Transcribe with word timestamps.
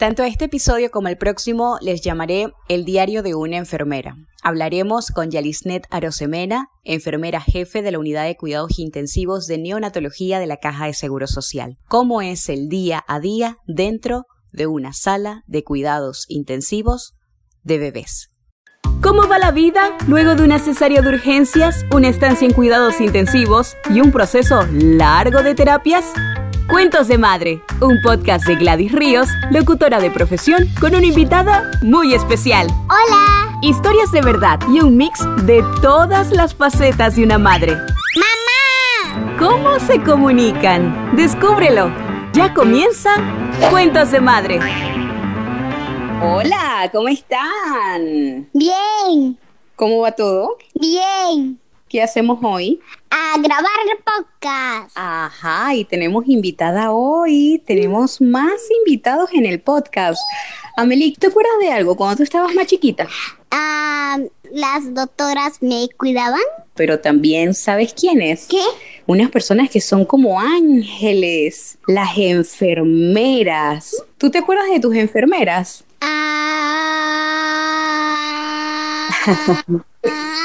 Tanto 0.00 0.22
este 0.22 0.46
episodio 0.46 0.90
como 0.90 1.08
el 1.08 1.18
próximo 1.18 1.76
les 1.82 2.00
llamaré 2.00 2.50
El 2.70 2.86
diario 2.86 3.22
de 3.22 3.34
una 3.34 3.58
enfermera. 3.58 4.14
Hablaremos 4.42 5.10
con 5.10 5.30
Yalisnet 5.30 5.86
Arosemena, 5.90 6.68
enfermera 6.84 7.42
jefe 7.42 7.82
de 7.82 7.90
la 7.90 7.98
Unidad 7.98 8.24
de 8.24 8.34
Cuidados 8.34 8.78
Intensivos 8.78 9.46
de 9.46 9.58
Neonatología 9.58 10.38
de 10.38 10.46
la 10.46 10.56
Caja 10.56 10.86
de 10.86 10.94
Seguro 10.94 11.26
Social. 11.26 11.76
¿Cómo 11.86 12.22
es 12.22 12.48
el 12.48 12.70
día 12.70 13.04
a 13.06 13.20
día 13.20 13.58
dentro 13.66 14.24
de 14.52 14.66
una 14.66 14.94
sala 14.94 15.42
de 15.46 15.64
cuidados 15.64 16.24
intensivos 16.28 17.12
de 17.62 17.76
bebés? 17.76 18.28
¿Cómo 19.02 19.28
va 19.28 19.38
la 19.38 19.50
vida 19.50 19.98
luego 20.08 20.34
de 20.34 20.44
una 20.44 20.60
cesárea 20.60 21.02
de 21.02 21.10
urgencias, 21.10 21.84
una 21.94 22.08
estancia 22.08 22.48
en 22.48 22.54
cuidados 22.54 23.02
intensivos 23.02 23.76
y 23.90 24.00
un 24.00 24.12
proceso 24.12 24.66
largo 24.72 25.42
de 25.42 25.54
terapias? 25.54 26.06
Cuentos 26.70 27.08
de 27.08 27.18
Madre, 27.18 27.64
un 27.80 28.00
podcast 28.00 28.46
de 28.46 28.54
Gladys 28.54 28.92
Ríos, 28.92 29.28
locutora 29.50 29.98
de 29.98 30.08
profesión, 30.08 30.68
con 30.80 30.94
una 30.94 31.04
invitada 31.04 31.68
muy 31.82 32.14
especial. 32.14 32.68
Hola. 32.84 33.58
Historias 33.60 34.12
de 34.12 34.22
verdad 34.22 34.60
y 34.72 34.78
un 34.78 34.96
mix 34.96 35.18
de 35.46 35.64
todas 35.82 36.30
las 36.30 36.54
facetas 36.54 37.16
de 37.16 37.24
una 37.24 37.38
madre. 37.38 37.74
¡Mamá! 37.74 39.36
¿Cómo 39.36 39.80
se 39.80 40.00
comunican? 40.00 41.16
Descúbrelo. 41.16 41.90
Ya 42.34 42.54
comienza 42.54 43.10
Cuentos 43.70 44.12
de 44.12 44.20
Madre. 44.20 44.60
Hola, 46.22 46.88
¿cómo 46.92 47.08
están? 47.08 48.48
Bien. 48.54 49.36
¿Cómo 49.74 50.02
va 50.02 50.12
todo? 50.12 50.56
Bien. 50.74 51.58
¿Qué 51.88 52.00
hacemos 52.00 52.38
hoy? 52.42 52.80
A 53.10 53.38
grabar 53.38 53.64
podcast. 54.04 54.92
Ajá, 54.94 55.74
y 55.74 55.84
tenemos 55.84 56.24
invitada 56.28 56.92
hoy, 56.92 57.60
tenemos 57.66 58.20
más 58.20 58.60
invitados 58.84 59.30
en 59.32 59.46
el 59.46 59.60
podcast. 59.60 60.20
Amelie, 60.76 61.14
¿te 61.18 61.26
acuerdas 61.26 61.52
de 61.60 61.72
algo 61.72 61.96
cuando 61.96 62.18
tú 62.18 62.22
estabas 62.22 62.54
más 62.54 62.66
chiquita? 62.66 63.08
Ah, 63.50 64.18
las 64.52 64.94
doctoras 64.94 65.60
me 65.60 65.88
cuidaban. 65.96 66.40
Pero 66.74 67.00
también, 67.00 67.54
¿sabes 67.54 67.92
quiénes? 67.94 68.46
¿Qué? 68.46 68.62
Unas 69.06 69.30
personas 69.30 69.70
que 69.70 69.80
son 69.80 70.04
como 70.04 70.38
ángeles, 70.40 71.78
las 71.86 72.16
enfermeras. 72.16 73.96
¿Tú 74.18 74.30
te 74.30 74.38
acuerdas 74.38 74.70
de 74.70 74.78
tus 74.80 74.94
enfermeras? 74.94 75.84
Ah. 76.00 76.70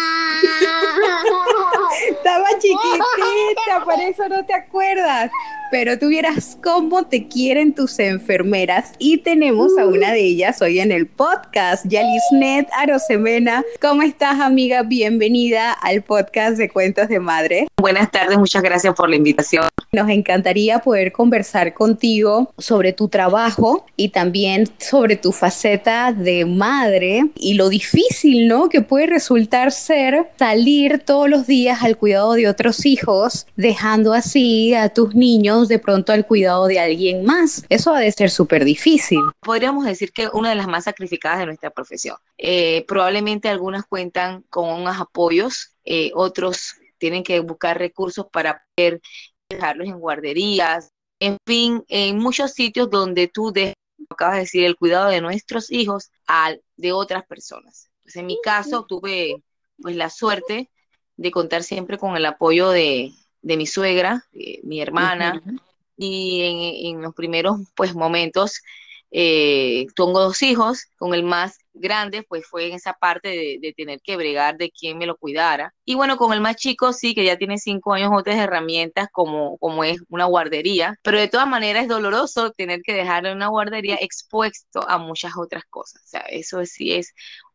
Estaba 2.26 2.48
chiquitita, 2.60 3.86
por 3.86 4.02
eso 4.02 4.28
no 4.28 4.44
te 4.48 4.56
acuerdas. 4.56 5.30
Pero 5.70 6.00
tú 6.00 6.08
vieras 6.08 6.58
cómo 6.64 7.06
te 7.06 7.28
quieren 7.28 7.76
tus 7.76 8.00
enfermeras 8.00 8.94
y 8.98 9.20
tenemos 9.20 9.78
a 9.78 9.86
una 9.86 10.12
de 10.12 10.22
ellas 10.22 10.60
hoy 10.60 10.80
en 10.80 10.92
el 10.92 11.06
podcast, 11.06 11.86
Yalisnet 11.86 12.68
Arosemena. 12.74 13.64
¿Cómo 13.80 14.02
estás, 14.02 14.40
amiga? 14.40 14.82
Bienvenida 14.82 15.72
al 15.72 16.02
podcast 16.02 16.58
de 16.58 16.68
Cuentos 16.68 17.10
de 17.10 17.20
Madre. 17.20 17.68
Buenas 17.86 18.10
tardes, 18.10 18.40
muchas 18.40 18.64
gracias 18.64 18.96
por 18.96 19.12
la 19.12 19.16
invitación. 19.16 19.66
Nos 19.92 20.10
encantaría 20.10 20.80
poder 20.80 21.12
conversar 21.12 21.76
contigo 21.76 22.52
sobre 22.58 22.94
tu 22.94 23.10
trabajo 23.10 23.86
y 23.96 24.10
también 24.10 24.68
sobre 24.80 25.18
tu 25.18 25.32
faceta 25.32 26.12
de 26.12 26.46
madre 26.46 27.30
y 27.36 27.54
lo 27.54 27.70
difícil, 27.70 28.48
¿no? 28.48 28.70
Que 28.70 28.82
puede 28.82 29.06
resultar 29.06 29.72
ser 29.72 30.32
salir 30.36 31.04
todos 31.06 31.30
los 31.30 31.46
días 31.46 31.84
al 31.84 31.96
cuidado 31.96 32.34
de 32.34 32.48
otros 32.48 32.88
hijos, 32.88 33.46
dejando 33.56 34.14
así 34.14 34.74
a 34.74 34.90
tus 34.90 35.14
niños 35.14 35.68
de 35.68 35.78
pronto 35.78 36.12
al 36.12 36.26
cuidado 36.26 36.66
de 36.66 36.80
alguien 36.80 37.24
más. 37.24 37.68
Eso 37.70 37.94
ha 37.94 38.00
de 38.00 38.12
ser 38.12 38.32
súper 38.32 38.66
difícil. 38.66 39.20
Podríamos 39.42 39.86
decir 39.86 40.12
que 40.12 40.28
una 40.34 40.50
de 40.50 40.56
las 40.56 40.68
más 40.68 40.86
sacrificadas 40.86 41.38
de 41.38 41.46
nuestra 41.46 41.70
profesión. 41.70 42.18
Eh, 42.40 42.84
probablemente 42.88 43.48
algunas 43.48 43.86
cuentan 43.86 44.44
con 44.50 44.70
unos 44.70 45.00
apoyos, 45.00 45.76
eh, 45.86 46.10
otros 46.16 46.78
tienen 47.06 47.24
que 47.24 47.40
buscar 47.40 47.78
recursos 47.78 48.26
para 48.32 48.66
poder 48.76 49.00
dejarlos 49.48 49.88
en 49.88 50.00
guarderías, 50.00 50.90
en 51.20 51.38
fin, 51.46 51.86
en 51.88 52.18
muchos 52.18 52.54
sitios 52.54 52.90
donde 52.90 53.28
tú 53.28 53.52
dejas, 53.52 53.76
acabas 54.10 54.34
de 54.38 54.40
decir, 54.42 54.64
el 54.64 54.76
cuidado 54.76 55.12
de 55.12 55.22
nuestros 55.22 55.72
hijos 55.72 56.10
al 56.26 56.64
de 56.78 56.94
otras 56.94 57.24
personas. 57.28 57.92
Pues 58.02 58.16
en 58.16 58.26
mi 58.26 58.40
caso 58.42 58.88
tuve 58.88 59.44
pues 59.80 59.96
la 59.96 60.10
suerte 60.10 60.72
de 61.16 61.30
contar 61.30 61.62
siempre 61.62 62.00
con 62.00 62.18
el 62.18 62.26
apoyo 62.26 62.70
de, 62.70 63.12
de 63.44 63.56
mi 63.56 63.68
suegra, 63.68 64.26
eh, 64.34 64.62
mi 64.64 64.82
hermana, 64.82 65.44
y 65.96 66.88
en, 66.88 67.04
los 67.04 67.14
primeros 67.14 67.60
pues 67.76 67.94
momentos 67.94 68.64
eh, 69.18 69.88
tengo 69.96 70.20
dos 70.20 70.42
hijos, 70.42 70.88
con 70.98 71.14
el 71.14 71.24
más 71.24 71.58
grande 71.74 72.24
pues 72.28 72.46
fue 72.46 72.68
en 72.68 72.74
esa 72.74 72.92
parte 72.92 73.30
de, 73.62 73.74
tener 73.74 74.02
que 74.02 74.18
bregar 74.18 74.58
de 74.58 74.72
quién 74.72 74.98
me 74.98 75.06
lo 75.06 75.16
cuidara. 75.16 75.74
Y 75.86 75.96
bueno, 75.96 76.18
con 76.18 76.34
el 76.34 76.42
más 76.42 76.58
chico 76.58 76.92
sí, 76.92 77.16
que 77.16 77.24
ya 77.24 77.38
tiene 77.38 77.58
cinco 77.58 77.94
años, 77.94 78.12
otras 78.14 78.36
herramientas 78.36 79.08
como, 79.14 79.58
como 79.60 79.86
es 79.86 80.02
una 80.10 80.26
guardería, 80.26 81.00
pero 81.02 81.18
de 81.18 81.30
todas 81.30 81.48
maneras 81.48 81.84
es 81.84 81.90
doloroso 81.90 82.52
tener 82.52 82.82
que 82.82 82.94
dejarlo 82.94 83.30
en 83.30 83.38
una 83.38 83.48
guardería 83.48 83.96
expuesto 84.02 84.86
a 84.90 84.98
muchas 84.98 85.32
otras 85.38 85.64
cosas. 85.70 86.02
O 86.04 86.08
sea, 86.08 86.22
eso 86.22 86.66
sí 86.66 86.94
es 86.94 87.14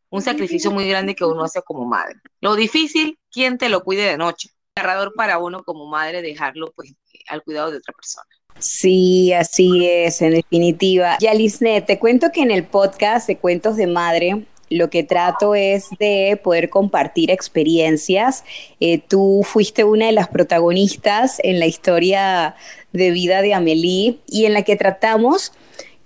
un 0.08 0.22
sacrificio 0.22 0.70
muy 0.70 0.88
grande 0.88 1.14
que 1.14 1.26
uno 1.26 1.44
hace 1.44 1.60
como 1.62 1.84
madre. 1.84 2.14
Lo 2.40 2.54
difícil, 2.54 3.18
¿quién 3.30 3.58
te 3.58 3.68
lo 3.68 3.84
cuide 3.84 4.04
de 4.04 4.16
noche? 4.16 4.48
agarrador 4.74 5.12
para 5.14 5.38
uno 5.38 5.62
como 5.62 5.86
madre 5.86 6.22
dejarlo 6.22 6.72
pues 6.74 6.94
al 7.28 7.42
cuidado 7.42 7.70
de 7.70 7.78
otra 7.78 7.92
persona. 7.92 8.26
Sí, 8.60 9.32
así 9.32 9.86
es, 9.86 10.22
en 10.22 10.32
definitiva. 10.32 11.18
Yalisnet, 11.20 11.86
te 11.86 11.98
cuento 11.98 12.30
que 12.32 12.42
en 12.42 12.50
el 12.50 12.64
podcast 12.64 13.26
de 13.26 13.36
Cuentos 13.36 13.76
de 13.76 13.86
Madre 13.86 14.44
lo 14.70 14.88
que 14.88 15.02
trato 15.02 15.56
es 15.56 15.88
de 15.98 16.40
poder 16.42 16.70
compartir 16.70 17.30
experiencias. 17.30 18.44
Eh, 18.78 18.98
tú 18.98 19.42
fuiste 19.44 19.82
una 19.82 20.06
de 20.06 20.12
las 20.12 20.28
protagonistas 20.28 21.40
en 21.42 21.58
la 21.58 21.66
historia 21.66 22.54
de 22.92 23.10
vida 23.10 23.42
de 23.42 23.52
Amelie 23.52 24.18
y 24.26 24.44
en 24.46 24.52
la 24.52 24.62
que 24.62 24.76
tratamos 24.76 25.52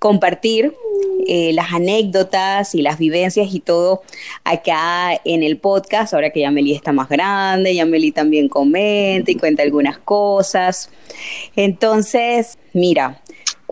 compartir 0.05 0.75
eh, 1.27 1.55
las 1.55 1.73
anécdotas 1.73 2.75
y 2.75 2.83
las 2.83 2.99
vivencias 2.99 3.55
y 3.55 3.61
todo 3.61 4.03
acá 4.45 5.19
en 5.25 5.43
el 5.43 5.57
podcast, 5.57 6.13
ahora 6.13 6.29
que 6.29 6.41
Yameli 6.41 6.75
está 6.75 6.93
más 6.93 7.09
grande, 7.09 7.75
Yameli 7.75 8.13
también 8.13 8.51
comenta 8.51 9.31
y 9.31 9.37
cuenta 9.37 9.63
algunas 9.63 9.97
cosas. 9.97 10.91
Entonces, 11.57 12.59
mira, 12.75 13.23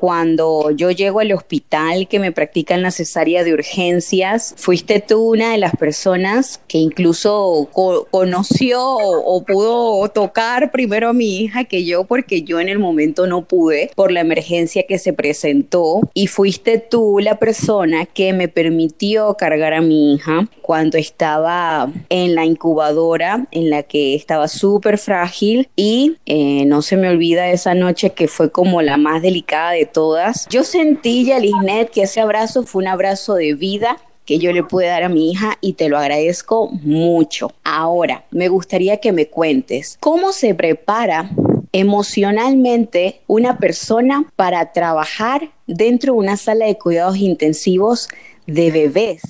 cuando 0.03 0.73
yo 0.73 0.91
llego 0.91 1.21
al 1.21 1.31
hospital 1.31 2.09
que 2.09 2.19
me 2.19 2.33
practican 2.33 2.83
la 2.83 2.91
cesárea 2.91 3.45
de 3.45 3.55
urgencias, 3.55 4.53
fuiste 4.57 4.99
tú 4.99 5.31
una 5.31 5.53
de 5.53 5.59
las 5.59 5.77
personas 5.77 6.61
que 6.67 6.79
incluso 6.79 7.69
conoció 8.11 8.81
o, 8.85 9.45
pudo 9.45 10.09
tocar 10.09 10.73
primero 10.73 11.11
a 11.11 11.13
mi 11.13 11.37
hija 11.37 11.63
que 11.67 11.85
yo, 11.85 12.03
porque 12.03 12.43
yo 12.43 12.59
en 12.59 12.69
el 12.69 12.81
momento 12.81 13.29
no 13.29 13.45
pude 13.45 13.93
por 13.95 14.11
la 14.11 14.23
emergencia 14.23 14.87
que 14.89 14.99
se 14.99 15.13
presentó. 15.13 16.01
Y 16.15 16.27
fuiste 16.27 16.79
tú 16.79 17.21
la 17.21 17.39
persona 17.39 18.05
que 18.07 18.33
me 18.33 18.49
permitió 18.49 19.35
cargar 19.35 19.73
a 19.73 19.83
mi 19.83 20.15
hija 20.15 20.49
cuando 20.63 20.99
estaba 20.99 21.93
en 22.09 22.35
la 22.35 22.45
incubadora, 22.45 23.47
en 23.53 23.71
la 23.71 23.85
que 23.85 24.17
estaba 24.17 24.49
súper 24.49 24.99
frágil. 24.99 25.69
Y 25.77 26.17
eh, 26.27 26.65
no 26.67 26.83
se 26.83 26.97
me 26.97 27.09
olvida 27.09 27.51
esa 27.51 27.75
noche 27.75 28.11
que 28.11 28.27
fue 28.27 28.51
como 28.51 28.83
la 28.83 28.97
más 28.97 29.23
delicada 29.23 29.71
de 29.71 29.92
todas. 29.93 30.47
Yo 30.49 30.65
sentí, 30.65 31.25
Yalisnet, 31.25 31.91
que 31.91 32.03
ese 32.03 32.21
abrazo 32.21 32.65
fue 32.65 32.83
un 32.83 32.89
abrazo 32.89 33.35
de 33.35 33.55
vida 33.55 33.99
que 34.25 34.39
yo 34.39 34.53
le 34.53 34.63
pude 34.63 34.87
dar 34.87 35.03
a 35.03 35.09
mi 35.09 35.31
hija 35.31 35.59
y 35.61 35.75
te 35.75 35.89
lo 35.89 35.99
agradezco 35.99 36.69
mucho. 36.69 37.53
Ahora, 37.65 38.25
me 38.31 38.49
gustaría 38.49 38.99
que 38.99 39.13
me 39.13 39.29
cuentes 39.29 39.97
cómo 40.01 40.33
se 40.33 40.55
prepara 40.55 41.31
emocionalmente 41.73 43.23
una 43.27 43.59
persona 43.59 44.31
para 44.37 44.73
trabajar 44.73 45.51
dentro 45.67 46.13
de 46.13 46.19
una 46.19 46.37
sala 46.37 46.67
de 46.67 46.79
cuidados 46.79 47.17
intensivos 47.17 48.09
de 48.47 48.71
bebés. 48.71 49.23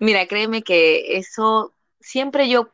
Mira, 0.00 0.26
créeme 0.26 0.62
que 0.62 1.16
eso 1.18 1.72
siempre 2.00 2.48
yo 2.48 2.70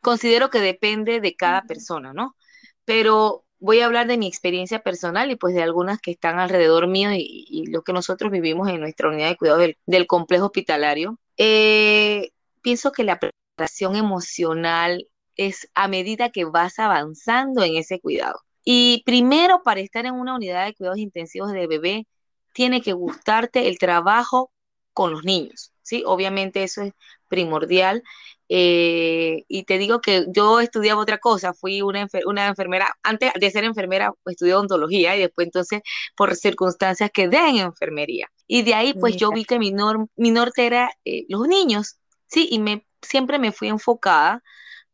considero 0.00 0.50
que 0.50 0.60
depende 0.60 1.20
de 1.20 1.34
cada 1.34 1.62
persona, 1.62 2.12
¿no? 2.12 2.36
Pero 2.84 3.43
voy 3.64 3.80
a 3.80 3.86
hablar 3.86 4.06
de 4.06 4.18
mi 4.18 4.26
experiencia 4.26 4.80
personal 4.82 5.30
y 5.30 5.36
pues 5.36 5.54
de 5.54 5.62
algunas 5.62 5.98
que 5.98 6.10
están 6.10 6.38
alrededor 6.38 6.86
mío 6.86 7.10
y, 7.14 7.64
lo 7.68 7.82
que 7.82 7.94
nosotros 7.94 8.30
vivimos 8.30 8.68
en 8.68 8.78
nuestra 8.78 9.08
unidad 9.08 9.30
de 9.30 9.36
cuidado 9.36 9.58
del, 9.86 10.06
complejo 10.06 10.46
hospitalario. 10.46 11.18
Eh, 11.38 12.30
pienso 12.60 12.92
que 12.92 13.04
la 13.04 13.18
preparación 13.18 13.96
emocional 13.96 15.08
es 15.36 15.70
a 15.74 15.88
medida 15.88 16.30
que 16.30 16.44
vas 16.44 16.78
avanzando 16.78 17.64
en 17.64 17.76
ese 17.76 18.00
cuidado. 18.00 18.40
Y 18.64 19.02
primero, 19.06 19.62
para 19.64 19.80
estar 19.80 20.04
en 20.04 20.14
una 20.14 20.34
unidad 20.34 20.66
de 20.66 20.74
cuidados 20.74 20.98
intensivos 20.98 21.50
de 21.52 21.66
bebé, 21.66 22.06
tiene 22.52 22.82
que 22.82 22.92
gustarte 22.92 23.68
el 23.68 23.78
trabajo 23.78 24.52
con 24.92 25.10
los 25.10 25.24
niños, 25.24 25.72
¿sí? 25.82 26.02
Obviamente 26.06 26.62
eso 26.62 26.82
es 26.82 26.92
primordial 27.28 28.02
Eh, 28.48 29.44
y 29.48 29.64
te 29.64 29.78
digo 29.78 30.00
que 30.00 30.26
yo 30.28 30.60
estudiaba 30.60 31.00
otra 31.00 31.18
cosa, 31.18 31.54
fui 31.54 31.80
una, 31.80 32.06
una 32.26 32.48
enfermera, 32.48 32.94
antes 33.02 33.32
de 33.40 33.50
ser 33.50 33.64
enfermera 33.64 34.12
estudié 34.26 34.54
odontología 34.54 35.16
y 35.16 35.20
después 35.20 35.46
entonces 35.46 35.80
por 36.14 36.34
circunstancias 36.36 37.10
quedé 37.12 37.38
en 37.48 37.56
enfermería. 37.56 38.28
Y 38.46 38.62
de 38.62 38.74
ahí 38.74 38.94
pues 38.94 39.16
yo 39.16 39.30
vi 39.30 39.44
que 39.44 39.58
mi, 39.58 39.72
mi 40.16 40.30
norte 40.30 40.66
era 40.66 40.90
eh, 41.04 41.24
los 41.28 41.48
niños, 41.48 41.98
¿sí? 42.26 42.48
Y 42.50 42.58
me, 42.58 42.86
siempre 43.00 43.38
me 43.38 43.52
fui 43.52 43.68
enfocada 43.68 44.42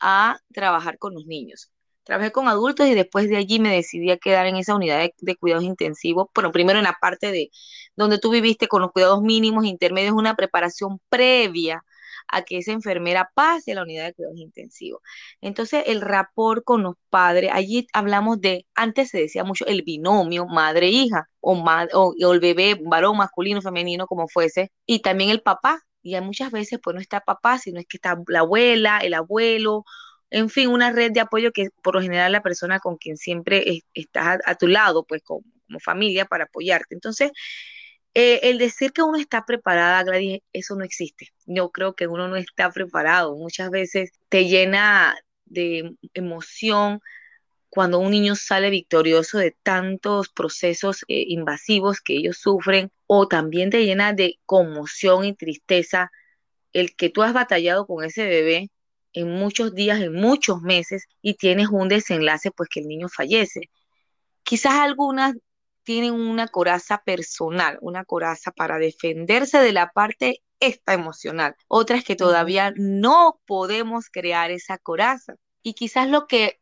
a 0.00 0.38
trabajar 0.52 0.98
con 0.98 1.14
los 1.14 1.26
niños. 1.26 1.70
Trabajé 2.04 2.32
con 2.32 2.48
adultos 2.48 2.86
y 2.86 2.94
después 2.94 3.28
de 3.28 3.36
allí 3.36 3.60
me 3.60 3.74
decidí 3.74 4.10
a 4.10 4.16
quedar 4.16 4.46
en 4.46 4.56
esa 4.56 4.74
unidad 4.74 5.06
de, 5.18 5.36
cuidados 5.36 5.64
intensivos. 5.64 6.28
Bueno, 6.34 6.50
primero 6.50 6.78
en 6.78 6.84
la 6.84 6.96
parte 7.00 7.30
de 7.30 7.50
donde 7.94 8.18
tú 8.18 8.30
viviste 8.30 8.68
con 8.68 8.82
los 8.82 8.92
cuidados 8.92 9.22
mínimos, 9.22 9.64
intermedios, 9.64 10.14
una 10.14 10.34
preparación 10.34 11.00
previa 11.08 11.84
a 12.30 12.42
que 12.42 12.58
esa 12.58 12.72
enfermera 12.72 13.30
pase 13.34 13.72
a 13.72 13.74
la 13.76 13.82
unidad 13.82 14.06
de 14.06 14.14
cuidados 14.14 14.38
intensivos. 14.38 15.00
Entonces, 15.40 15.84
el 15.86 16.00
rapport 16.00 16.64
con 16.64 16.82
los 16.82 16.94
padres, 17.10 17.50
allí 17.52 17.86
hablamos 17.92 18.40
de, 18.40 18.66
antes 18.74 19.10
se 19.10 19.18
decía 19.18 19.44
mucho 19.44 19.66
el 19.66 19.82
binomio 19.82 20.46
madre-hija, 20.46 21.28
o, 21.40 21.54
o, 21.54 22.14
o, 22.20 22.32
el 22.32 22.40
bebé 22.40 22.78
varón, 22.82 23.16
masculino, 23.16 23.62
femenino, 23.62 24.06
como 24.06 24.28
fuese, 24.28 24.70
y 24.86 25.00
también 25.00 25.30
el 25.30 25.42
papá. 25.42 25.80
Y 26.02 26.14
hay 26.14 26.22
muchas 26.22 26.50
veces, 26.50 26.78
pues 26.82 26.94
no 26.94 27.00
está 27.00 27.20
papá, 27.20 27.58
sino 27.58 27.78
es 27.80 27.86
que 27.86 27.98
está 27.98 28.16
la 28.28 28.40
abuela, 28.40 28.98
el 28.98 29.14
abuelo, 29.14 29.84
en 30.30 30.48
fin, 30.48 30.68
una 30.68 30.92
red 30.92 31.12
de 31.12 31.20
apoyo 31.20 31.52
que 31.52 31.68
por 31.82 31.94
lo 31.94 32.02
general 32.02 32.32
la 32.32 32.42
persona 32.42 32.78
con 32.80 32.96
quien 32.96 33.16
siempre 33.16 33.82
estás 33.94 34.38
a, 34.44 34.54
tu 34.54 34.68
lado, 34.68 35.04
pues 35.04 35.22
como, 35.22 35.42
familia 35.82 36.24
para 36.24 36.44
apoyarte. 36.44 36.94
Entonces, 36.94 37.32
eh, 38.14 38.40
el 38.44 38.58
decir 38.58 38.92
que 38.92 39.02
uno 39.02 39.18
está 39.18 39.44
preparada, 39.46 40.02
Gladys, 40.02 40.40
eso 40.52 40.74
no 40.76 40.84
existe. 40.84 41.28
Yo 41.46 41.70
creo 41.70 41.94
que 41.94 42.06
uno 42.06 42.28
no 42.28 42.36
está 42.36 42.70
preparado. 42.70 43.36
Muchas 43.36 43.70
veces 43.70 44.12
te 44.28 44.46
llena 44.46 45.16
de 45.46 45.94
emoción 46.14 47.00
cuando 47.70 48.00
un 48.00 48.10
niño 48.10 48.34
sale 48.34 48.70
victorioso 48.70 49.38
de 49.38 49.52
tantos 49.62 50.28
procesos 50.28 51.04
eh, 51.08 51.24
invasivos 51.28 52.00
que 52.00 52.14
ellos 52.16 52.38
sufren, 52.38 52.90
o 53.06 53.28
también 53.28 53.70
te 53.70 53.84
llena 53.84 54.12
de 54.12 54.38
conmoción 54.44 55.24
y 55.24 55.34
tristeza 55.34 56.10
el 56.72 56.96
que 56.96 57.10
tú 57.10 57.22
has 57.22 57.32
batallado 57.32 57.86
con 57.86 58.04
ese 58.04 58.26
bebé 58.26 58.70
en 59.12 59.30
muchos 59.30 59.74
días, 59.74 60.00
en 60.00 60.14
muchos 60.14 60.62
meses, 60.62 61.06
y 61.22 61.34
tienes 61.34 61.68
un 61.68 61.88
desenlace, 61.88 62.50
pues 62.50 62.68
que 62.68 62.80
el 62.80 62.88
niño 62.88 63.08
fallece. 63.08 63.70
Quizás 64.42 64.74
algunas 64.74 65.34
tienen 65.82 66.14
una 66.14 66.48
coraza 66.48 67.02
personal, 67.04 67.78
una 67.80 68.04
coraza 68.04 68.50
para 68.50 68.78
defenderse 68.78 69.58
de 69.58 69.72
la 69.72 69.90
parte 69.90 70.42
esta 70.60 70.92
emocional. 70.92 71.56
Otras 71.68 72.04
que 72.04 72.16
todavía 72.16 72.72
no 72.76 73.40
podemos 73.46 74.10
crear 74.10 74.50
esa 74.50 74.78
coraza. 74.78 75.34
Y 75.62 75.74
quizás 75.74 76.08
lo 76.08 76.26
que, 76.26 76.60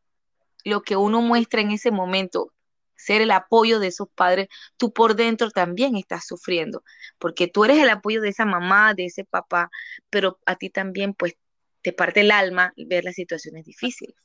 lo 0.65 0.83
que 0.83 0.97
uno 0.97 1.21
muestra 1.21 1.61
en 1.61 1.73
ese 1.73 1.91
momento, 1.91 2.53
ser 2.97 3.23
el 3.23 3.31
apoyo 3.31 3.81
de 3.81 3.89
esos 3.89 4.09
padres, 4.15 4.49
tú 4.77 4.93
por 4.93 5.15
dentro 5.17 5.51
también 5.51 5.97
estás 5.97 6.27
sufriendo, 6.27 6.83
porque 7.19 7.49
tú 7.49 7.65
eres 7.65 7.79
el 7.79 7.91
apoyo 7.91 8.21
de 8.21 8.31
esa 8.31 8.45
mamá, 8.45 8.95
de 8.95 9.07
ese 9.07 9.25
papá, 9.25 9.71
pero 10.11 10.39
a 10.47 10.57
ti 10.57 10.71
también 10.71 11.15
pues 11.15 11.35
te 11.83 11.93
parte 11.93 12.21
el 12.21 12.31
alma 12.33 12.73
ver 12.77 13.05
las 13.05 13.15
situaciones 13.15 13.65
difíciles. 13.65 14.17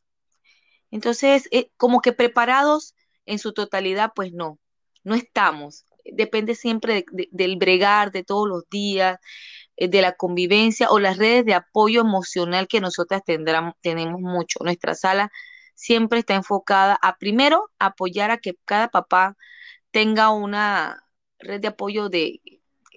Entonces, 0.92 1.48
eh, 1.52 1.72
como 1.78 2.02
que 2.02 2.14
preparados 2.14 2.96
en 3.26 3.40
su 3.40 3.54
totalidad, 3.54 4.12
pues 4.16 4.32
no, 4.34 4.60
no 5.04 5.16
estamos. 5.16 5.86
Depende 6.06 6.56
siempre 6.56 7.06
del 7.32 7.58
bregar 7.58 8.12
de 8.12 8.24
todos 8.24 8.48
los 8.48 8.70
días, 8.70 9.20
eh, 9.78 9.88
de 9.88 10.02
la 10.02 10.14
convivencia 10.14 10.90
o 10.90 11.00
las 11.00 11.18
redes 11.18 11.46
de 11.46 11.54
apoyo 11.56 12.02
emocional 12.02 12.68
que 12.68 12.82
nosotras 12.82 13.24
tendrán, 13.26 13.74
tenemos 13.82 14.22
mucho. 14.22 14.60
Nuestra 14.64 14.96
sala 14.96 15.32
siempre 15.76 16.20
está 16.20 16.36
enfocada 16.36 16.98
a 17.02 17.18
primero 17.18 17.70
apoyar 17.80 18.32
a 18.32 18.38
que 18.38 18.56
cada 18.66 18.90
papá 18.90 19.38
tenga 19.92 20.30
una 20.32 21.04
red 21.40 21.62
de 21.62 21.70
apoyo 21.70 22.10
de 22.10 22.42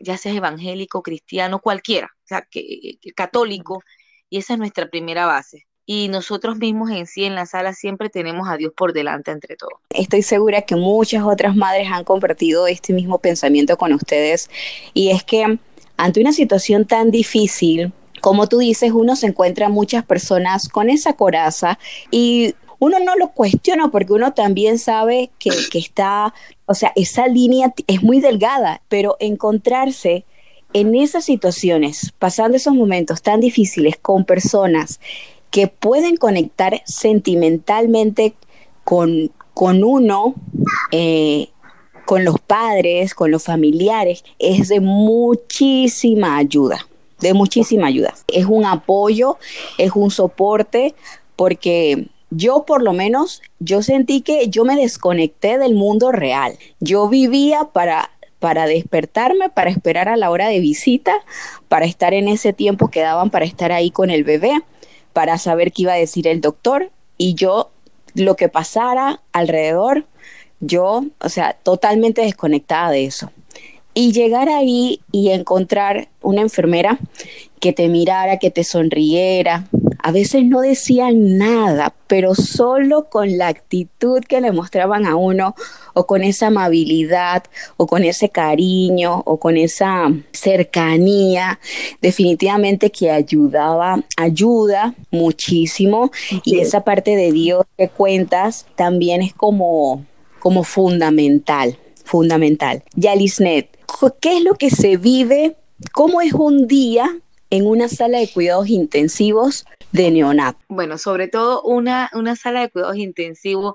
ya 0.01 0.17
sea 0.19 0.33
evangélico, 0.35 1.03
cristiano, 1.03 1.61
cualquiera, 1.61 2.09
o 2.25 2.27
sea, 2.27 2.43
que, 2.43 2.99
católico, 3.17 3.83
y 4.29 4.39
esa 4.39 4.55
es 4.55 4.59
nuestra 4.59 4.89
primera 4.91 5.27
base. 5.27 5.67
Y 5.87 6.09
nosotros 6.09 6.57
mismos 6.57 6.91
en 6.91 7.07
sí 7.07 7.25
en 7.25 7.37
la 7.37 7.47
sala 7.47 7.73
siempre 7.73 8.11
tenemos 8.11 8.49
a 8.49 8.57
Dios 8.57 8.73
por 8.77 8.93
delante 8.93 9.31
entre 9.31 9.57
todos. 9.57 9.75
Estoy 9.91 10.23
segura 10.23 10.63
que 10.63 10.75
muchas 10.75 11.23
otras 11.23 11.55
madres 11.55 11.89
han 11.93 12.03
compartido 12.03 12.67
este 12.67 12.93
mismo 12.93 13.19
pensamiento 13.19 13.77
con 13.77 13.93
ustedes 13.93 14.51
y 14.95 15.11
es 15.11 15.23
que 15.23 15.59
ante 15.97 16.21
una 16.21 16.33
situación 16.33 16.87
tan 16.87 17.11
difícil, 17.11 17.93
como 18.21 18.49
tú 18.49 18.59
dices, 18.59 18.91
uno 18.93 19.15
se 19.15 19.29
encuentra 19.29 19.69
muchas 19.69 20.05
personas 20.05 20.69
con 20.69 20.91
esa 20.91 21.13
coraza 21.13 21.79
y 22.11 22.55
uno 22.79 22.99
no 22.99 23.17
lo 23.17 23.29
cuestiona 23.31 23.89
porque 23.91 24.13
uno 24.13 24.35
también 24.35 24.79
sabe 24.79 25.31
que, 25.39 25.51
que 25.71 25.79
está, 25.79 26.35
o 26.67 26.75
sea, 26.75 26.93
esa 26.97 27.27
línea 27.29 27.73
es 27.87 28.03
muy 28.03 28.21
delgada, 28.21 28.83
pero 28.89 29.17
encontrarse 29.21 30.25
en 30.73 30.95
esas 30.95 31.25
situaciones, 31.25 32.13
pasando 32.19 32.57
esos 32.57 32.75
momentos 32.75 33.23
tan 33.23 33.41
difíciles 33.41 33.97
con 33.97 34.25
personas 34.25 35.01
que 35.57 35.69
pueden 35.69 36.19
conectar 36.19 36.83
sentimentalmente 36.85 38.35
con, 38.85 39.33
con 39.55 39.85
uno, 39.85 40.35
eh, 40.93 41.49
con 42.05 42.27
los 42.27 42.39
padres, 42.39 43.15
con 43.15 43.31
los 43.31 43.45
familiares, 43.45 44.23
es 44.39 44.69
de 44.69 44.81
muchísima 44.81 46.37
ayuda, 46.37 46.87
de 47.21 47.33
muchísima 47.33 47.87
ayuda. 47.87 48.13
Es 48.29 48.45
un 48.45 48.67
apoyo, 48.67 49.39
es 49.79 49.93
un 49.95 50.11
soporte, 50.11 50.95
porque 51.37 52.09
yo 52.29 52.67
por 52.67 52.83
lo 52.83 52.93
menos, 52.93 53.41
yo 53.59 53.81
sentí 53.81 54.21
que 54.21 54.51
yo 54.51 54.67
me 54.67 54.77
desconecté 54.77 55.57
del 55.57 55.75
mundo 55.75 56.13
real. 56.13 56.59
Yo 56.81 57.09
vivía 57.09 57.71
para 57.73 58.11
para 58.41 58.67
despertarme, 58.67 59.49
para 59.49 59.71
esperar 59.71 60.11
a 60.11 60.17
la 60.19 60.31
hora 60.31 60.49
de 60.49 60.61
visita, 60.61 61.15
para 61.69 61.87
estar 61.87 62.13
en 62.13 62.29
ese 62.29 62.53
tiempo 62.53 62.89
que 62.89 63.01
daban 63.01 63.31
para 63.31 63.47
estar 63.47 63.73
ahí 63.73 63.91
con 63.91 64.11
el 64.11 64.25
bebé, 64.25 64.61
para 65.17 65.39
saber 65.39 65.73
qué 65.73 65.85
iba 65.85 65.95
a 65.95 65.97
decir 65.97 66.27
el 66.27 66.43
doctor 66.43 66.91
y 67.17 67.33
yo 67.33 67.71
lo 68.13 68.37
que 68.37 68.51
pasara 68.51 69.23
alrededor, 69.33 70.05
yo, 70.61 71.07
o 71.21 71.29
sea, 71.31 71.55
totalmente 71.63 72.21
desconectada 72.21 72.91
de 72.91 73.07
eso. 73.07 73.33
Y 73.95 74.13
llegar 74.13 74.51
ahí 74.51 75.01
y 75.13 75.31
encontrar 75.31 76.09
una 76.21 76.43
enfermera 76.43 76.99
que 77.61 77.73
te 77.73 77.89
mirara, 77.89 78.39
que 78.39 78.51
te 78.51 78.63
sonriera, 78.63 79.65
a 80.07 80.13
veces 80.13 80.45
no 80.45 80.61
decían 80.61 81.37
nada, 81.37 81.93
pero 82.07 82.37
solo 82.37 83.09
con 83.11 83.39
la 83.39 83.49
actitud 83.49 84.21
que 84.21 84.41
le 84.41 84.53
mostraban 84.53 85.05
a 85.05 85.17
uno, 85.17 85.57
o 85.95 86.07
con 86.07 86.23
esa 86.23 86.47
amabilidad, 86.47 87.43
o 87.77 87.89
con 87.89 88.05
ese 88.05 88.29
cariño, 88.29 89.25
o 89.27 89.41
con 89.41 89.57
esa 89.57 90.13
cercanía, 90.31 91.59
definitivamente 92.01 92.93
que 92.93 93.11
ayudaba, 93.11 94.05
ayuda 94.17 94.95
muchísimo. 95.11 96.13
Y 96.45 96.61
esa 96.61 96.85
parte 96.85 97.17
de 97.17 97.33
Dios 97.33 97.65
que 97.77 97.89
cuentas 97.89 98.67
también 98.77 99.23
es 99.23 99.35
como, 99.35 100.05
como 100.39 100.63
fundamental, 100.63 101.81
fundamental. 102.05 102.85
Yalisnet, 102.95 103.77
¿qué 104.21 104.37
es 104.37 104.45
lo 104.45 104.55
que 104.55 104.71
se 104.71 104.99
vive? 104.99 105.57
¿Cómo 105.93 106.21
es 106.21 106.33
un 106.33 106.69
día 106.69 107.11
en 107.51 107.67
una 107.67 107.89
sala 107.89 108.19
de 108.19 108.29
cuidados 108.29 108.69
intensivos 108.69 109.67
de 109.97 110.11
neonato? 110.11 110.59
Bueno, 110.69 110.99
sobre 110.99 111.29
todo 111.29 111.63
una, 111.63 112.11
una 112.13 112.37
sala 112.37 112.61
de 112.61 112.71
cuidados 112.71 112.97
intensivos 112.97 113.75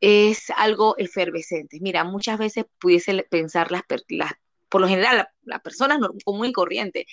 es 0.00 0.50
algo 0.56 0.96
efervescente. 0.98 1.78
Mira, 1.80 2.04
muchas 2.04 2.38
veces 2.38 2.66
pudiese 2.78 3.26
pensar 3.28 3.72
las, 3.72 3.82
las 4.08 4.32
por 4.68 4.80
lo 4.80 4.88
general, 4.88 5.16
las 5.16 5.28
la 5.42 5.58
personas 5.60 5.98
común 6.24 6.46
y 6.46 6.52
corriente, 6.52 7.06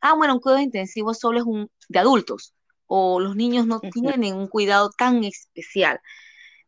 ah, 0.00 0.14
bueno, 0.14 0.34
un 0.34 0.40
cuidado 0.40 0.62
intensivo 0.62 1.14
solo 1.14 1.38
es 1.38 1.44
un 1.44 1.70
de 1.88 1.98
adultos 1.98 2.54
o 2.86 3.20
los 3.20 3.36
niños 3.36 3.66
no 3.66 3.80
tienen 3.80 4.34
un 4.34 4.48
cuidado 4.48 4.90
tan 4.96 5.24
especial. 5.24 6.00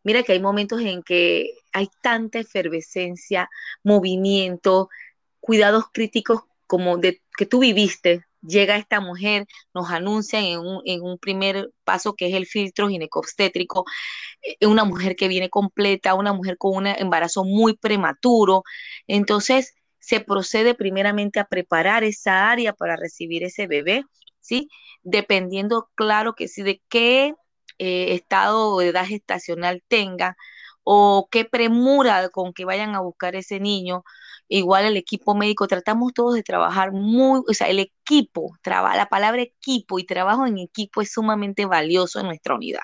Mira 0.03 0.23
que 0.23 0.33
hay 0.33 0.41
momentos 0.41 0.81
en 0.81 1.03
que 1.03 1.55
hay 1.73 1.89
tanta 2.03 2.39
efervescencia, 2.39 3.49
movimiento, 3.83 4.89
cuidados 5.41 5.85
críticos 5.93 6.43
como 6.67 6.99
de 6.99 7.23
que 7.37 7.47
tú 7.47 7.61
viviste 7.61 8.25
llega 8.43 8.77
esta 8.77 9.01
mujer, 9.01 9.47
nos 9.75 9.91
anuncian 9.91 10.45
en 10.45 10.61
un, 10.61 10.83
en 10.85 11.03
un 11.03 11.19
primer 11.19 11.71
paso 11.85 12.15
que 12.15 12.29
es 12.29 12.35
el 12.35 12.47
filtro 12.47 12.89
ginecobstétrico, 12.89 13.85
eh, 14.43 14.67
una 14.67 14.85
mujer 14.85 15.17
que 15.17 15.29
viene 15.29 15.51
completa, 15.51 16.15
una 16.15 16.33
mujer 16.33 16.57
con 16.59 16.77
un 16.77 16.87
embarazo 16.87 17.45
muy 17.45 17.77
prematuro. 17.77 18.63
Entonces, 19.07 19.75
se 19.99 20.21
procede 20.21 20.75
primeramente 20.75 21.41
a 21.41 21.45
preparar 21.47 22.05
esa 22.05 22.51
área 22.51 22.73
para 22.73 22.97
recibir 22.97 23.45
ese 23.45 23.67
bebé, 23.67 24.05
¿sí? 24.41 24.69
Dependiendo, 25.03 25.91
claro 25.95 26.35
que 26.35 26.49
sí, 26.49 26.63
de 26.63 26.83
qué 26.89 27.35
eh, 27.79 28.15
estado 28.15 28.79
de 28.79 28.89
edad 28.89 29.07
gestacional 29.07 29.83
tenga 29.89 30.37
o 30.85 31.29
qué 31.31 31.45
premura 31.45 32.29
con 32.31 32.53
que 32.53 32.65
vayan 32.65 32.95
a 32.95 33.01
buscar 33.01 33.37
ese 33.37 33.61
niño 33.61 34.05
igual 34.51 34.85
el 34.85 34.97
equipo 34.97 35.35
médico, 35.35 35.67
tratamos 35.67 36.13
todos 36.13 36.35
de 36.35 36.43
trabajar 36.43 36.93
muy, 36.93 37.41
o 37.49 37.55
sea, 37.55 37.69
el 37.69 37.79
equipo, 37.79 38.57
la 38.65 39.09
palabra 39.11 39.43
equipo 39.43 39.99
y 39.99 40.05
trabajo 40.05 40.47
en 40.47 40.59
equipo 40.59 41.01
es 41.03 41.13
sumamente 41.13 41.67
valioso 41.67 42.21
en 42.21 42.27
nuestra 42.27 42.55
unidad. 42.55 42.81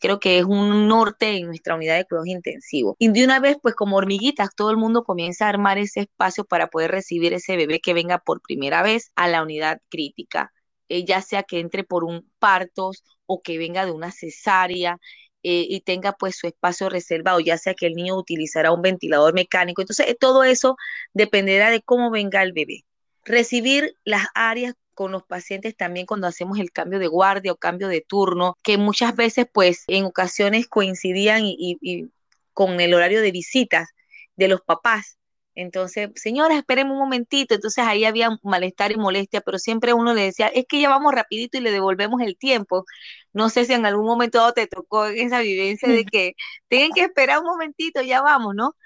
Creo 0.00 0.18
que 0.18 0.38
es 0.38 0.44
un 0.44 0.88
norte 0.88 1.36
en 1.36 1.46
nuestra 1.46 1.76
unidad 1.76 1.96
de 1.96 2.04
cuidados 2.04 2.26
intensivos. 2.26 2.96
Y 2.98 3.08
de 3.10 3.24
una 3.24 3.38
vez, 3.38 3.56
pues 3.62 3.76
como 3.76 3.96
hormiguitas, 3.96 4.50
todo 4.56 4.70
el 4.72 4.76
mundo 4.76 5.04
comienza 5.04 5.46
a 5.46 5.50
armar 5.50 5.78
ese 5.78 6.00
espacio 6.00 6.44
para 6.44 6.66
poder 6.68 6.90
recibir 6.90 7.32
ese 7.34 7.56
bebé 7.56 7.80
que 7.80 7.94
venga 7.94 8.18
por 8.18 8.40
primera 8.42 8.82
vez 8.82 9.12
a 9.14 9.28
la 9.28 9.42
unidad 9.42 9.80
crítica, 9.90 10.52
eh, 10.88 11.04
ya 11.04 11.22
sea 11.22 11.44
que 11.44 11.60
entre 11.60 11.84
por 11.84 12.02
un 12.04 12.28
partos 12.40 13.04
o 13.26 13.42
que 13.42 13.58
venga 13.58 13.84
de 13.86 13.92
una 13.92 14.10
cesárea. 14.10 14.98
Eh, 15.44 15.66
y 15.68 15.80
tenga 15.80 16.12
pues 16.12 16.36
su 16.36 16.46
espacio 16.46 16.88
reservado, 16.88 17.40
ya 17.40 17.58
sea 17.58 17.74
que 17.74 17.86
el 17.86 17.94
niño 17.94 18.16
utilizará 18.16 18.72
un 18.72 18.82
ventilador 18.82 19.34
mecánico. 19.34 19.82
Entonces, 19.82 20.16
todo 20.20 20.44
eso 20.44 20.76
dependerá 21.14 21.70
de 21.70 21.82
cómo 21.82 22.10
venga 22.10 22.42
el 22.42 22.52
bebé. 22.52 22.84
Recibir 23.24 23.96
las 24.04 24.26
áreas 24.34 24.74
con 24.94 25.12
los 25.12 25.24
pacientes 25.24 25.76
también 25.76 26.06
cuando 26.06 26.26
hacemos 26.26 26.58
el 26.58 26.70
cambio 26.70 26.98
de 26.98 27.06
guardia 27.08 27.52
o 27.52 27.56
cambio 27.56 27.88
de 27.88 28.02
turno, 28.02 28.58
que 28.62 28.78
muchas 28.78 29.16
veces 29.16 29.46
pues 29.52 29.84
en 29.88 30.04
ocasiones 30.04 30.68
coincidían 30.68 31.42
y, 31.44 32.10
con 32.52 32.80
el 32.80 32.94
horario 32.94 33.22
de 33.22 33.32
visitas 33.32 33.88
de 34.36 34.48
los 34.48 34.60
papás. 34.60 35.18
Entonces, 35.54 36.10
señora, 36.14 36.56
espérenme 36.56 36.92
un 36.92 36.98
momentito. 36.98 37.54
Entonces 37.54 37.84
ahí 37.84 38.04
había 38.04 38.30
malestar 38.42 38.92
y 38.92 38.96
molestia, 38.96 39.40
pero 39.40 39.58
siempre 39.58 39.92
uno 39.94 40.14
le 40.14 40.22
decía, 40.22 40.48
es 40.48 40.66
que 40.68 40.80
ya 40.80 40.88
vamos 40.88 41.14
rapidito 41.14 41.58
y 41.58 41.60
le 41.60 41.70
devolvemos 41.72 42.20
el 42.22 42.36
tiempo. 42.36 42.84
No 43.32 43.48
sé 43.50 43.64
si 43.64 43.72
en 43.74 43.86
algún 43.86 44.06
momento 44.06 44.52
te 44.52 44.66
tocó 44.66 45.06
esa 45.06 45.40
vivencia 45.40 45.88
de 45.88 46.04
que 46.04 46.34
tienen 46.68 46.92
que 46.92 47.02
esperar 47.02 47.40
un 47.40 47.46
momentito, 47.46 48.02
ya 48.02 48.22
vamos, 48.22 48.54
¿no? 48.54 48.76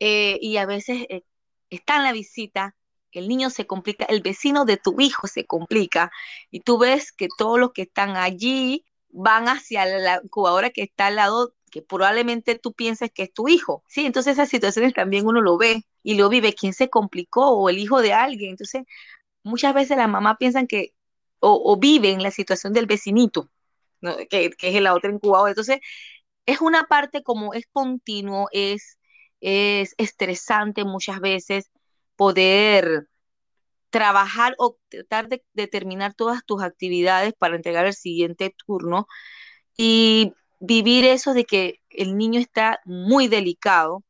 Eh, 0.00 0.38
y 0.40 0.58
a 0.58 0.66
veces 0.66 1.06
eh, 1.08 1.22
está 1.70 1.96
en 1.96 2.04
la 2.04 2.12
visita, 2.12 2.76
el 3.18 3.28
niño 3.28 3.50
se 3.50 3.66
complica, 3.66 4.04
el 4.06 4.22
vecino 4.22 4.64
de 4.64 4.76
tu 4.76 5.00
hijo 5.00 5.26
se 5.26 5.46
complica 5.46 6.10
y 6.50 6.60
tú 6.60 6.78
ves 6.78 7.12
que 7.12 7.28
todos 7.36 7.58
los 7.58 7.72
que 7.72 7.82
están 7.82 8.16
allí 8.16 8.84
van 9.08 9.48
hacia 9.48 9.86
la 9.86 10.20
incubadora 10.22 10.70
que 10.70 10.82
está 10.82 11.06
al 11.06 11.16
lado 11.16 11.54
que 11.70 11.82
probablemente 11.82 12.58
tú 12.58 12.72
pienses 12.72 13.10
que 13.12 13.24
es 13.24 13.32
tu 13.32 13.48
hijo. 13.48 13.84
Sí, 13.88 14.06
entonces 14.06 14.34
esas 14.34 14.48
situaciones 14.48 14.94
también 14.94 15.26
uno 15.26 15.40
lo 15.40 15.58
ve 15.58 15.84
y 16.02 16.14
lo 16.16 16.28
vive. 16.28 16.54
¿Quién 16.54 16.72
se 16.72 16.88
complicó? 16.90 17.50
O 17.50 17.68
el 17.68 17.78
hijo 17.78 18.02
de 18.02 18.12
alguien. 18.12 18.50
Entonces, 18.52 18.84
muchas 19.42 19.74
veces 19.74 19.96
las 19.96 20.08
mamás 20.08 20.36
piensan 20.38 20.66
que 20.66 20.94
o, 21.40 21.76
viven 21.78 22.22
la 22.22 22.30
situación 22.30 22.72
del 22.72 22.86
vecinito, 22.86 23.50
que, 24.30 24.50
es 24.60 24.82
la 24.82 24.94
otra 24.94 25.12
incubadora. 25.12 25.50
Entonces, 25.50 25.80
es 26.46 26.60
una 26.60 26.84
parte 26.84 27.22
como 27.22 27.54
es 27.54 27.66
continuo, 27.72 28.48
es, 28.52 28.98
es 29.40 29.94
estresante 29.98 30.84
muchas 30.84 31.20
veces, 31.20 31.70
poder 32.16 33.08
trabajar 33.90 34.54
o 34.58 34.78
tratar 34.88 35.28
de, 35.28 35.42
terminar 35.68 36.14
todas 36.14 36.44
tus 36.44 36.62
actividades 36.62 37.34
para 37.34 37.56
entregar 37.56 37.86
el 37.86 37.94
siguiente 37.94 38.54
turno 38.66 39.06
y 39.76 40.32
vivir 40.60 41.04
eso 41.04 41.34
de 41.34 41.44
que 41.44 41.80
el 41.90 42.16
niño 42.16 42.40
está 42.40 42.80
muy 42.84 43.28
delicado. 43.28 44.04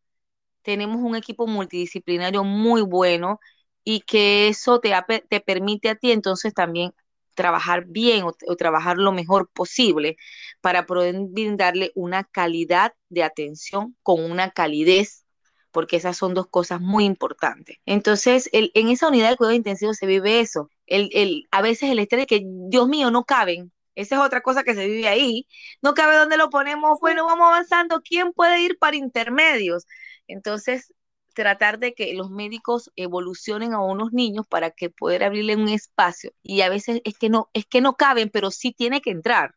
Tenemos 0.62 0.98
un 1.02 1.16
equipo 1.16 1.46
multidisciplinario 1.46 2.44
muy 2.44 2.82
bueno 2.82 3.40
y 3.84 4.00
que 4.00 4.48
eso 4.48 4.80
te, 4.80 4.92
te 5.28 5.40
permite 5.40 5.90
a 5.90 5.96
ti 5.96 6.12
entonces 6.12 6.54
también 6.54 6.92
trabajar 7.36 7.84
bien 7.86 8.24
o, 8.24 8.56
trabajar 8.56 8.98
lo 8.98 9.12
mejor 9.12 9.48
posible 9.52 10.16
para 10.60 10.86
poder 10.86 11.14
brindarle 11.28 11.92
una 11.94 12.24
calidad 12.24 12.94
de 13.08 13.22
atención 13.22 13.96
con 14.02 14.24
una 14.28 14.50
calidez 14.50 15.24
porque 15.70 15.96
esas 15.96 16.16
son 16.16 16.32
dos 16.34 16.46
cosas 16.48 16.80
muy 16.80 17.04
importantes. 17.04 17.76
Entonces, 17.84 18.48
en 18.52 18.88
esa 18.88 19.08
unidad 19.08 19.28
de 19.30 19.36
cuidado 19.36 19.54
intensivo 19.54 19.92
se 19.92 20.06
vive 20.06 20.40
eso. 20.40 20.70
El, 20.86 21.46
a 21.50 21.60
veces 21.60 21.90
el 21.90 21.98
estrés 21.98 22.22
de 22.22 22.26
que, 22.26 22.42
Dios 22.70 22.88
mío, 22.88 23.10
no 23.10 23.24
caben. 23.24 23.72
Esa 23.96 24.16
es 24.16 24.20
otra 24.22 24.42
cosa 24.42 24.62
que 24.64 24.74
se 24.74 24.86
vive 24.86 25.08
ahí. 25.08 25.48
No 25.82 25.94
cabe 25.94 26.16
dónde 26.16 26.36
lo 26.36 26.50
ponemos. 26.50 27.00
Bueno, 27.00 27.26
vamos 27.26 27.48
avanzando. 27.48 28.02
¿Quién 28.02 28.32
puede 28.32 28.60
ir 28.60 28.78
para 28.78 28.96
intermedios? 28.96 29.86
Entonces, 30.28 30.94
tratar 31.34 31.78
de 31.78 31.94
que 31.94 32.14
los 32.14 32.30
médicos 32.30 32.90
evolucionen 32.96 33.74
a 33.74 33.80
unos 33.82 34.12
niños 34.12 34.46
para 34.48 34.70
que 34.70 34.90
poder 34.90 35.24
abrirle 35.24 35.56
un 35.56 35.68
espacio. 35.68 36.32
Y 36.42 36.62
a 36.62 36.68
veces 36.70 37.00
es 37.04 37.18
que 37.18 37.28
no, 37.30 37.50
es 37.52 37.66
que 37.66 37.80
no 37.80 37.96
caben, 37.96 38.30
pero 38.30 38.50
sí 38.50 38.72
tiene 38.72 39.00
que 39.00 39.10
entrar. 39.10 39.54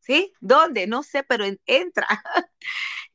¿Sí? 0.00 0.32
¿Dónde? 0.40 0.86
No 0.88 1.02
sé, 1.04 1.22
pero 1.22 1.44
entra. 1.66 2.08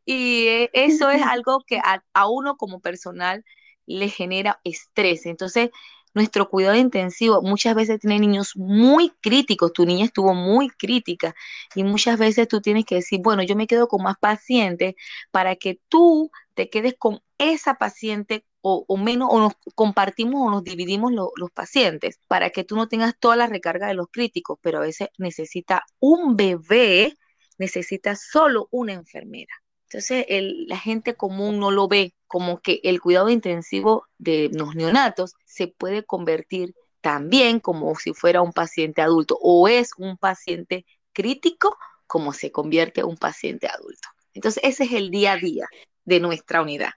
Y 0.08 0.48
eh, 0.48 0.70
eso 0.74 1.10
es 1.10 1.22
algo 1.44 1.64
que 1.68 1.80
a, 1.84 2.28
uno 2.30 2.58
como 2.58 2.80
personal 2.80 3.44
le 3.86 4.10
genera 4.10 4.60
estrés. 4.64 5.26
Entonces, 5.26 5.70
nuestro 6.18 6.50
cuidado 6.50 6.76
intensivo 6.76 7.42
muchas 7.42 7.76
veces 7.76 8.00
tiene 8.00 8.20
niños 8.20 8.54
muy 8.56 9.12
críticos, 9.22 9.72
tu 9.72 9.86
niña 9.86 10.06
estuvo 10.06 10.34
muy 10.34 10.70
crítica 10.70 11.36
y 11.76 11.84
muchas 11.84 12.18
veces 12.20 12.48
tú 12.48 12.60
tienes 12.60 12.86
que 12.86 12.96
decir, 12.96 13.22
bueno, 13.24 13.44
yo 13.44 13.56
me 13.56 13.68
quedo 13.68 13.88
con 13.88 14.04
más 14.04 14.18
pacientes 14.20 14.96
para 15.32 15.56
que 15.56 15.80
tú 15.90 16.32
te 16.56 16.70
quedes 16.70 16.96
con 16.98 17.22
esa 17.38 17.76
paciente 17.76 18.44
o, 18.62 18.98
menos, 18.98 19.30
o 19.32 19.40
nos 19.40 19.54
compartimos 19.76 20.42
o 20.46 20.52
nos 20.52 20.64
dividimos 20.64 21.14
los 21.14 21.52
pacientes 21.52 22.20
para 22.28 22.50
que 22.50 22.66
tú 22.66 22.76
no 22.76 22.90
tengas 22.90 23.18
toda 23.18 23.38
la 23.38 23.48
recarga 23.48 23.88
de 23.88 23.94
los 23.94 24.08
críticos, 24.12 24.60
pero 24.62 24.80
a 24.80 24.82
veces 24.82 25.10
necesita 25.18 25.86
un 26.00 26.36
bebé, 26.36 27.16
necesita 27.58 28.16
solo 28.16 28.68
una 28.72 28.94
enfermera. 28.94 29.54
Entonces, 29.90 30.26
la 30.68 30.78
gente 30.78 31.16
común 31.16 31.60
no 31.60 31.72
lo 31.72 31.88
ve 31.88 32.14
como 32.28 32.60
que 32.60 32.82
el 32.84 33.00
cuidado 33.00 33.30
intensivo 33.30 34.06
de 34.18 34.50
los 34.54 34.76
neonatos 34.76 35.36
se 35.46 35.68
puede 35.68 36.04
convertir 36.04 36.76
también 37.00 37.62
como 37.62 37.96
si 37.96 38.14
fuera 38.14 38.42
un 38.42 38.52
paciente 38.52 39.02
adulto 39.02 39.38
o 39.42 39.70
es 39.70 39.92
un 39.98 40.18
paciente 40.18 40.86
crítico 41.14 41.78
como 42.06 42.34
se 42.34 42.52
convierte 42.52 43.04
un 43.04 43.16
paciente 43.16 43.68
adulto. 43.68 44.10
Entonces, 44.34 44.62
ese 44.66 44.84
es 44.84 44.92
el 44.92 45.10
día 45.10 45.34
a 45.34 45.38
día 45.38 45.68
de 46.04 46.20
nuestra 46.20 46.62
unidad. 46.62 46.92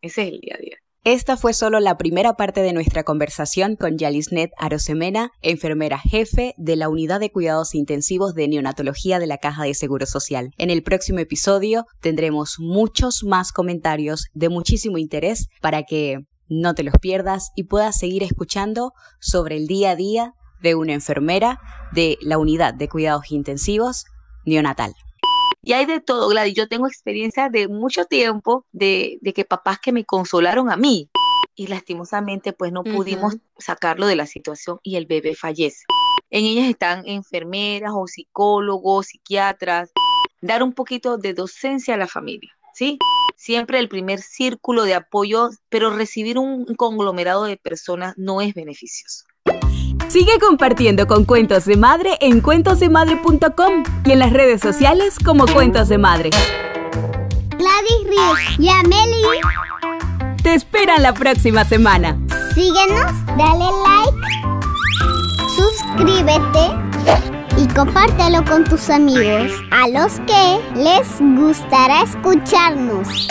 Ese 0.00 0.22
es 0.22 0.28
el 0.28 0.40
día 0.40 0.56
a 0.56 0.58
día. 0.60 0.78
Esta 1.04 1.36
fue 1.36 1.52
solo 1.52 1.80
la 1.80 1.98
primera 1.98 2.32
parte 2.32 2.62
de 2.62 2.72
nuestra 2.72 3.02
conversación 3.04 3.76
con 3.76 3.98
Yalisnet 3.98 4.52
Arosemena, 4.56 5.32
enfermera 5.42 5.98
jefe 5.98 6.54
de 6.56 6.76
la 6.76 6.88
Unidad 6.88 7.20
de 7.20 7.30
Cuidados 7.30 7.74
Intensivos 7.74 8.34
de 8.34 8.48
Neonatología 8.48 9.18
de 9.18 9.26
la 9.26 9.36
Caja 9.36 9.64
de 9.64 9.74
Seguro 9.74 10.06
Social. 10.06 10.52
En 10.56 10.70
el 10.70 10.82
próximo 10.82 11.18
episodio 11.18 11.84
tendremos 12.00 12.54
muchos 12.58 13.22
más 13.22 13.52
comentarios 13.52 14.28
de 14.32 14.48
muchísimo 14.48 14.96
interés 14.96 15.48
para 15.60 15.82
que 15.82 16.20
no 16.48 16.74
te 16.74 16.84
los 16.84 16.94
pierdas 16.98 17.50
y 17.54 17.64
puedas 17.64 17.98
seguir 17.98 18.22
escuchando 18.22 18.92
sobre 19.20 19.58
el 19.58 19.66
día 19.66 19.90
a 19.90 19.96
día 19.96 20.32
de 20.62 20.74
una 20.74 20.94
enfermera 20.94 21.60
de 21.92 22.16
la 22.22 22.38
Unidad 22.38 22.72
de 22.72 22.88
Cuidados 22.88 23.30
Intensivos 23.30 24.06
neonatal. 24.46 24.94
Y 25.66 25.72
hay 25.72 25.86
de 25.86 26.00
todo, 26.00 26.28
Gladys. 26.28 26.54
Yo 26.54 26.68
tengo 26.68 26.86
experiencia 26.86 27.48
de 27.48 27.68
mucho 27.68 28.04
tiempo 28.04 28.66
de, 28.72 29.18
que 29.34 29.44
papás 29.46 29.78
que 29.78 29.92
me 29.92 30.04
consolaron 30.04 30.70
a 30.70 30.76
mí 30.76 31.08
y 31.56 31.68
lastimosamente 31.68 32.52
pues 32.52 32.70
no 32.70 32.84
pudimos 32.84 33.36
sacarlo 33.58 34.06
de 34.06 34.16
la 34.16 34.26
situación 34.26 34.78
y 34.82 34.96
el 34.96 35.06
bebé 35.06 35.34
fallece. 35.34 35.84
En 36.30 36.44
ellas 36.44 36.68
están 36.68 37.06
enfermeras 37.06 37.92
o 37.94 38.06
psicólogos, 38.06 39.06
psiquiatras, 39.06 39.90
dar 40.42 40.62
un 40.62 40.74
poquito 40.74 41.16
de 41.16 41.32
docencia 41.32 41.94
a 41.94 41.98
la 41.98 42.08
familia, 42.08 42.50
¿sí? 42.74 42.98
Siempre 43.36 43.78
el 43.78 43.88
primer 43.88 44.20
círculo 44.20 44.84
de 44.84 44.94
apoyo, 44.94 45.48
pero 45.70 45.96
recibir 45.96 46.38
un 46.38 46.66
conglomerado 46.74 47.44
de 47.44 47.56
personas 47.56 48.14
no 48.18 48.42
es 48.42 48.52
beneficioso. 48.52 49.24
Sigue 50.14 50.38
compartiendo 50.38 51.08
con 51.08 51.24
Cuentos 51.24 51.64
de 51.64 51.76
Madre 51.76 52.16
en 52.20 52.40
cuentosdemadre.com 52.40 53.82
y 54.04 54.12
en 54.12 54.20
las 54.20 54.32
redes 54.32 54.60
sociales 54.60 55.16
como 55.18 55.44
Cuentos 55.44 55.88
de 55.88 55.98
Madre. 55.98 56.30
Gladys 57.58 58.04
Ríos 58.06 58.38
y 58.60 58.68
Amelie 58.68 59.40
te 60.40 60.54
esperan 60.54 61.02
la 61.02 61.14
próxima 61.14 61.64
semana. 61.64 62.16
Síguenos, 62.54 63.10
dale 63.36 63.64
like, 63.82 64.16
suscríbete 65.56 66.70
y 67.60 67.66
compártelo 67.74 68.44
con 68.44 68.62
tus 68.62 68.90
amigos 68.90 69.50
a 69.72 69.88
los 69.88 70.20
que 70.28 70.60
les 70.76 71.08
gustará 71.36 72.02
escucharnos. 72.02 73.26